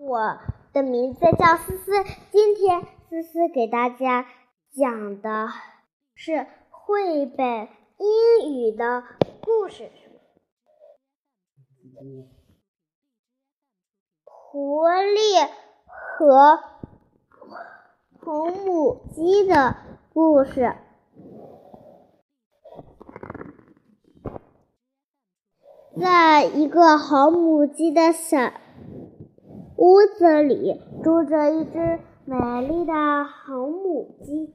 [0.00, 0.38] 我
[0.72, 1.92] 的名字叫思思，
[2.32, 4.26] 今天思思给大家
[4.74, 5.48] 讲的
[6.14, 9.04] 是绘本英语的
[9.42, 9.84] 故事，
[14.24, 15.50] 《狐狸
[15.84, 16.60] 和
[18.22, 19.76] 红母鸡的
[20.14, 20.62] 故事》。
[26.00, 28.50] 在一个红母鸡的小。
[29.80, 32.92] 屋子里住着一只美丽的
[33.24, 34.54] 红母鸡。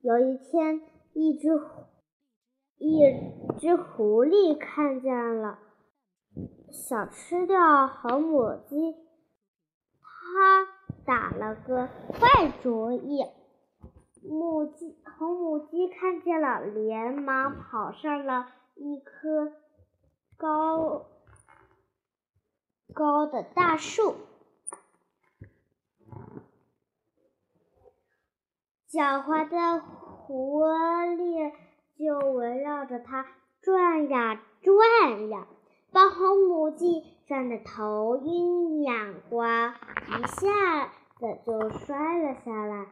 [0.00, 0.80] 有一天，
[1.12, 1.48] 一只
[2.78, 2.98] 一
[3.60, 5.60] 只狐狸看见了，
[6.72, 8.96] 想吃掉红母鸡。
[10.02, 10.66] 它
[11.06, 13.24] 打了个坏主意。
[14.28, 19.52] 母鸡红母鸡看见了，连忙跑上了一棵
[20.36, 21.06] 高
[22.92, 24.16] 高的大树。
[28.94, 31.52] 狡猾的狐狸
[31.98, 33.26] 就围绕着它
[33.60, 35.48] 转呀转呀，
[35.90, 39.74] 把红母鸡转得头晕眼花，
[40.06, 40.86] 一下
[41.18, 42.86] 子就摔了下来。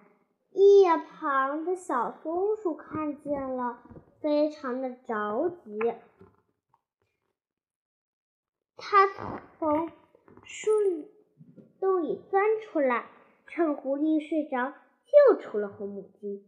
[0.51, 0.85] 一
[1.21, 3.79] 旁的小松鼠看见了，
[4.21, 5.79] 非常的着急，
[8.77, 9.07] 它
[9.57, 9.89] 从
[10.43, 10.71] 树
[11.79, 13.07] 洞里钻出来，
[13.47, 14.73] 趁狐狸睡着。
[15.07, 16.47] 救出了红母鸡，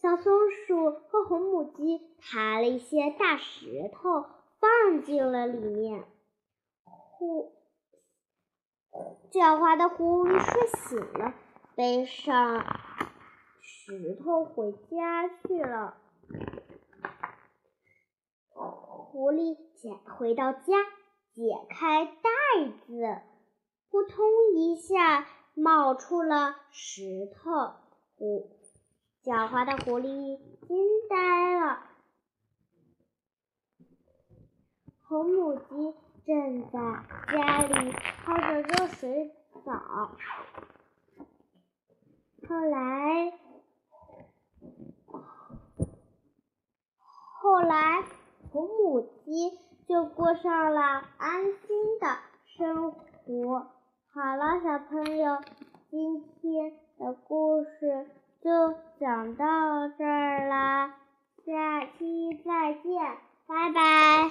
[0.00, 4.24] 小松鼠和红母鸡爬了一些大石头
[4.60, 6.04] 放进了里面。
[6.84, 7.52] 狐
[9.30, 11.34] 狡猾的狐狸睡醒了，
[11.74, 12.64] 背上
[13.60, 15.96] 石头回家去了。
[18.50, 20.60] 狐狸解回到家，
[21.32, 22.20] 解开袋
[22.86, 23.20] 子，
[23.90, 24.93] 扑通一下。
[25.64, 27.72] 冒出了石头，
[28.18, 28.50] 狐
[29.24, 30.76] 狡猾的狐狸惊
[31.08, 31.84] 呆了。
[35.08, 35.94] 红母鸡
[36.26, 36.78] 正在
[37.32, 37.92] 家里
[38.26, 40.10] 泡着热水澡。
[42.46, 43.32] 后来，
[47.40, 48.04] 后来，
[48.52, 49.58] 红母鸡
[49.88, 53.70] 就过上了安心的生活。
[54.14, 55.38] 好了，小朋友，
[55.90, 58.06] 今天的故事
[58.40, 60.94] 就讲到这儿啦，
[61.44, 63.02] 下期再见，
[63.48, 64.30] 拜拜。